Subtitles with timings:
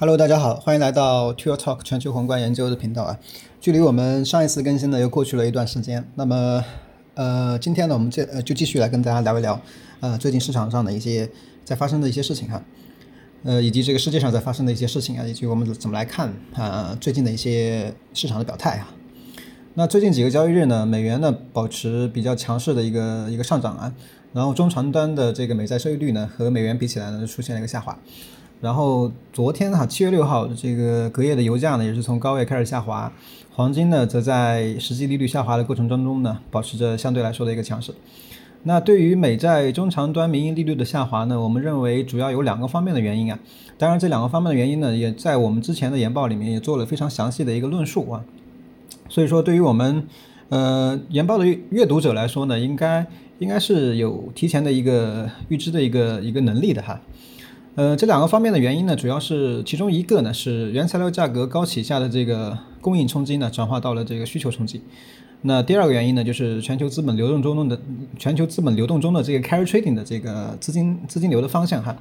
[0.00, 3.18] Hello，大家好，欢迎来到 Tour Talk 全球宏观研究的频道啊。
[3.60, 6.08] 距离我们上一次更新呢，又过去了一段时间。
[6.14, 6.64] 那么，
[7.14, 9.60] 呃，今天呢，我们这呃就继续来跟大家聊一聊，
[9.98, 11.28] 呃，最近市场上的一些
[11.64, 12.62] 在发生的一些事情哈，
[13.42, 18.94] 呃，以及这个世界上在发生的一些事情啊，以及我们怎么来看啊最近的一些市场的表态啊。
[19.74, 23.92] 那最近几个交易日呢，美元呢保持比较强势的一个一个上涨啊，
[24.32, 27.98] 然后中长端的这个美债收益率呢和美元比起来呢出现了一个下滑。
[28.60, 33.12] 然后昨天哈，七月六号这个隔夜的油价呢，也是从高位开始下滑，
[33.54, 37.94] 黄金呢，则在实际利率下滑的过程当中呢，保持着相对来说的一个强势。
[38.64, 43.38] 那对于美债中长端名义利率的下滑呢，我们认为主要有两个方面的原因啊。
[43.78, 48.24] 当然，这两个方面的原因呢，也在我们之前的研报里面也做了非常详细的一个论述啊。
[49.08, 50.04] 所以说，对于我们
[50.48, 53.06] 呃研报的阅读者来说呢，应该
[53.38, 57.00] 应该是有提前的一个预知的一个一个能力的哈。
[57.78, 64.82] 呃，这两个方面的原因呢，主要是其中一个呢是原材料价格高企下的这个供应冲击呢，转化到了这个需求冲击。
[65.42, 67.80] 那第二个原因呢，就是全球资本流动中的
[68.18, 71.96] 全球资本流动中的这个 carry trading 的这个资金资金流的方向哈。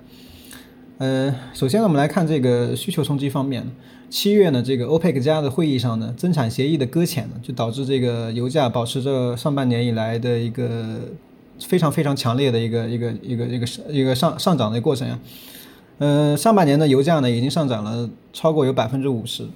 [0.98, 3.64] 呃，首先呢，我们来看这个需求冲击方面。
[4.10, 11.02] 七月呢，这个 OPEC 加的会议上呢，增产协议的搁浅呢，就导致这个油价保持着上半年以来的一个
[11.60, 15.20] 非常非常强烈的一个一个一个一个一个上上涨的过程啊。
[16.00, 19.48] 呃，上半年的油价呢已经上涨了超过有百分之五十，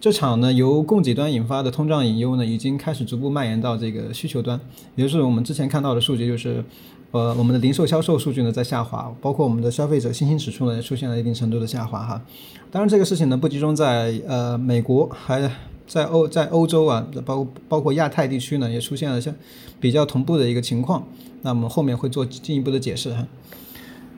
[0.00, 4.60] 这场呢由供给端引发的通胀隐忧呢已经开始逐步蔓延到这个需求端，
[4.94, 6.64] 也就是我们之前看到的数据，就是
[7.10, 12.22] 呃我们的零售销售数据呢在下滑，包括我们的消费者信心指数呢也出现了一定程度的下滑哈。
[12.70, 15.50] 当然这个事情呢不集中在呃美国，还
[15.88, 19.34] 在欧在欧洲啊，包包括亚太地区呢也出现了像
[19.80, 21.04] 比较同步的一个情况，
[21.42, 23.26] 那我们后面会做进一步的解释哈，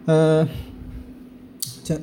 [0.05, 0.47] 呃。
[1.84, 2.00] 这，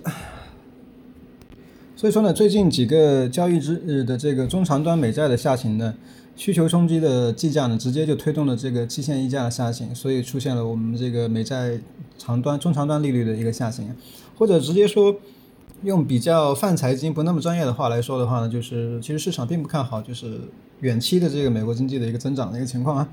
[1.95, 5.93] 所以说呢，最近几个交易日的这个中长端美债的下行呢，
[6.35, 11.79] 需求冲击的计价呢，直接就推动了这个期限溢价的下行，所以出现了我们这个美债
[12.17, 13.95] 长端、中长端利率的一个下行，
[14.37, 15.15] 或者直接说，
[15.83, 20.39] 用比较泛财经不那么专业的话来说的话呢，就是其实市场并不看好，就是
[20.81, 23.09] 远期的这个美国经济的一个增长的一个情况啊。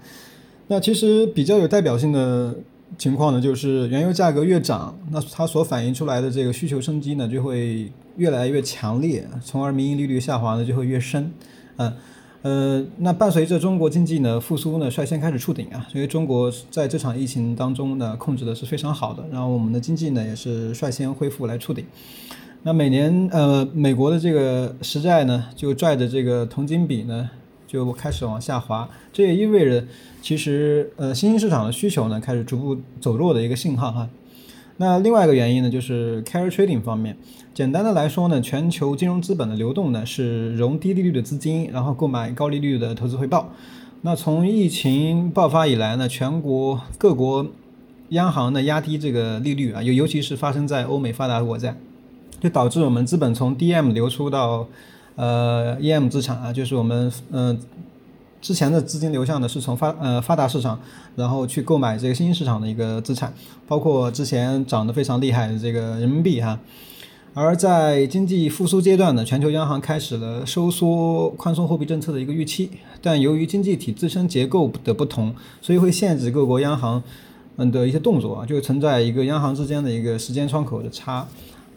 [0.67, 2.57] 那其实比较有代表性的。
[2.97, 11.31] 情况呢，就是原油价格越涨，那它所反映出来的这个需求升级呢，就会越来越强烈，从而名义利率下滑呢就会越深，
[11.77, 11.93] 嗯，
[12.43, 21.85] 呃，那伴随着中国经济呢复苏呢率先开始触顶啊，因为中国在这场疫情当中呢控制的是非常好的，然后我们的经济呢也是率先恢复来触顶，
[22.63, 27.29] 那每年呃美国的这个实债呢就拽着这个铜金比呢。
[27.67, 29.85] 就开始往下滑，这也意味着
[30.23, 34.09] 其实呃新兴市场的需求呢开始逐步走弱的一个信号哈。
[34.79, 37.17] 那另外一个原因呢就是 carry trading 方面，
[37.55, 43.51] 简单的来说呢，全球金融资本的流动呢是融低利率的资金，然后购买高利率的投资回报。
[44.03, 47.47] 那从疫情爆发以来呢，全国各国
[48.11, 51.75] 央行呢压低这个利率啊，尤尤其是发生在欧美发达国家，
[52.41, 54.69] 就导致我们资本从 DM 流出到。
[55.17, 57.59] 呃，EM 资产啊，就是我们嗯
[58.41, 60.79] 之前的资金流向呢，是从发呃发达市场，
[61.17, 63.33] 然后去购买这个新兴市场的一个资产，
[63.67, 66.59] 包括之前涨得非常厉害的这个人民币哈。
[67.33, 72.71] 而在经济复苏阶段呢，全球央行开始了收缩宽松货币政策的一个预期，
[73.03, 77.03] 但由于经济体自身结构的不同，所以会限制各国央行
[77.57, 81.27] 嗯的一些动作啊，就存在一个央行之间的一个时间窗口的差。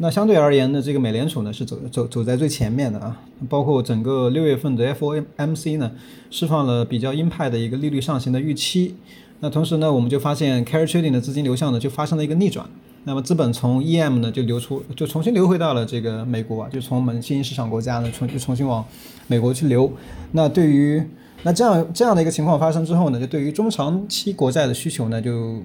[0.01, 5.91] 那相对而言呢，这个美联储呢是走走走在最前面的啊，包括整个六月份的 FOMC 呢，
[6.31, 8.95] 释放了比较鹰派的一个利率上行的预期。
[9.41, 12.65] 那同时呢，我们就发现 carry trading 的资金流向呢就发生了一个逆转，
[13.03, 18.85] 那么资本从 EM 呢就流出，就重新流回到了这个美国啊，就从我们新兴市场国家呢重就重新往
[19.27, 19.91] 美国去流。
[20.31, 21.03] 那对于
[21.43, 25.61] 那这样这样的一个情况发生之后呢，就对于中长期国债的需求呢就。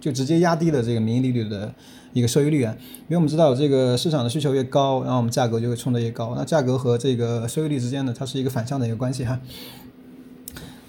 [0.00, 1.72] 就直接压低了这个名义利率的
[2.12, 6.34] 一个收益率啊，因为我们知道这个市场的需求越高，然后我们价格就会冲得越高。
[6.36, 9.38] 那价格和这个收益率之间呢，它是一个反向的一个关系哈。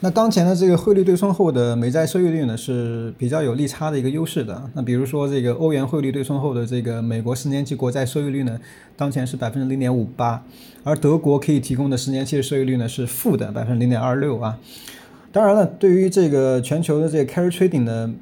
[0.02, 4.70] 那当前的这个汇率对冲后的美债收益率呢是比较有利差的一个优势的。
[4.74, 8.58] 那比如说这个欧元汇率对冲后的这个美国十年期国债收益率呢，
[8.96, 10.42] 当前是百分之零点五八，
[10.86, 14.58] 而德国可以提供的十年期的收益率呢是负的百分之零点二六啊。
[15.34, 18.14] 当然了，对于这个全球的这个 carry trading 呢。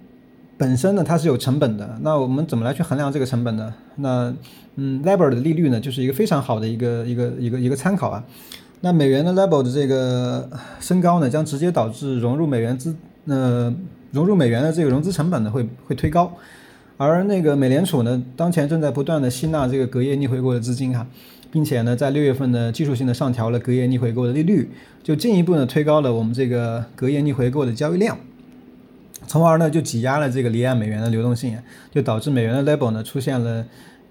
[0.58, 1.98] 本身呢，它是有成本的。
[2.02, 3.74] 那我们怎么来去衡量这个成本呢？
[3.98, 4.34] 那，
[4.76, 8.24] 嗯，LIBOR 的利率呢，就是一个非常好的一个一个一个一个参考啊。
[8.82, 10.50] 那美元的 LIBOR 的这个
[10.80, 12.96] 升高呢，将直接导致融入美元资
[13.26, 13.74] 呃
[14.12, 16.34] 融入美元的这个融资成本呢会会推高。
[16.98, 21.06] 而那个美联储呢，当前正在不断的吸纳这个隔夜逆回购的资金哈，
[21.52, 24.70] 并且呢，在六月份呢，技术性的上调了隔夜逆回购的利率，
[25.04, 28.18] 就进一步呢推高了我们这个隔夜逆回购的交易量，
[29.28, 31.56] 从而呢就挤压了这个离岸美元的流动性，
[31.92, 33.64] 就导致美元的 level 呢出现了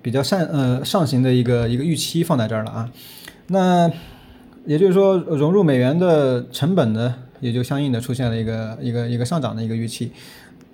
[0.02, 2.88] 比较上呃上行的一个一个预期放在这儿了啊，
[3.48, 3.90] 那
[4.66, 10.12] 也就是说融入美元的成本呢也就相应的出现了一个一个一个上涨的一个预期。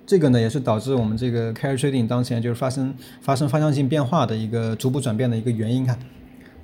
[0.05, 5.97] 这个呢，也是导致我们这个 carry trading 当前就是发生发生方向性变化的一个逐步转变的一个原因哈。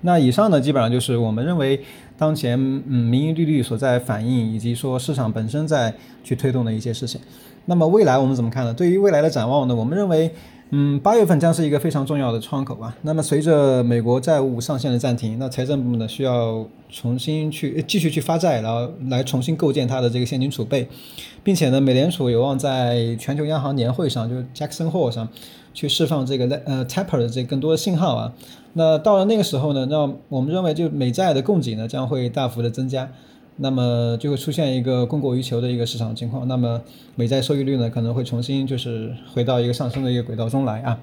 [0.02, 1.82] 那以上呢，基本上就是我们认为
[2.18, 5.94] 当前嗯民营利率所在反应，以及说市场本身在
[6.24, 7.20] 去推动的一些事情。
[7.66, 8.74] 那么未来我们怎么看呢？
[8.74, 10.32] 对于未来的展望呢，我们认为。
[10.72, 12.96] 嗯，八月份将是一个非常重要的窗口啊。
[13.02, 20.88] 那么随着美国债务上限的暂停，那财政部呢需要重新去继续去发债，然后来重新构建它的这个现金储备，
[21.44, 25.28] 并且呢，美联储有望在全球央行年会上，就是 Jackson Hole 上
[25.74, 28.32] 去释放这个呃 taper 的这更多的信号啊。
[28.74, 33.10] 那到了那个时候呢，那我们认为就美债的供给呢将会大幅的增加。
[33.62, 36.82] 那么就会出现一个供过于求的一个市场情况，那么
[37.16, 40.98] 美债收益率呢可能会重新就是回到一个上升的一个轨道中来啊。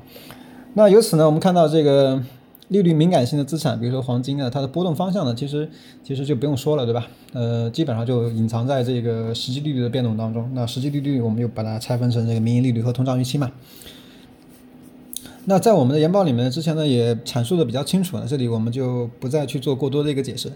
[0.73, 2.23] 那由此呢，我们看到这个
[2.69, 5.69] 利率敏感性的资产，比如说黄金啊，它的波动方向呢，其实
[6.03, 7.07] 其实就不用说了，对吧？
[7.35, 10.51] 呃，基本上就隐藏在这个实际利率的变动当中。
[10.55, 13.53] 那实际利率我们就把它拆分成这个名义利率和通胀预期嘛。
[15.45, 20.51] 那在我们的研报里面之前呢也阐述的比较清楚了，这里我们就不再去做过多的一个解释，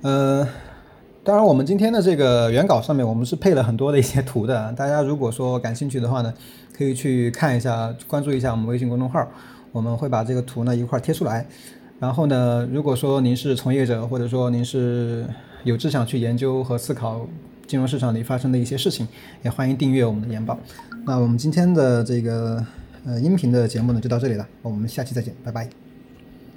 [0.00, 0.48] 呃。
[1.24, 4.70] 当然，我们今天的这个原稿上面，我们是配了很多的一些图的。
[4.76, 6.32] 大家如果说感兴趣的话呢，
[6.76, 9.26] 可以去看一下，关注一下我们微信公众号，
[9.72, 11.46] 我们会把这个图呢一块贴出来。
[11.98, 15.26] 然后呢，如果说您是从业者，或者说您是
[15.62, 17.26] 有志向去研究和思考
[17.66, 19.08] 金融市场里发生的一些事情，
[19.42, 20.58] 也欢迎订阅我们的研报。
[21.06, 22.62] 那我们今天的这个
[23.06, 25.83] 呃音频的节目呢，就到这里了，我们下期再见，拜拜。